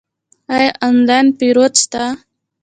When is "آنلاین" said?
0.87-1.25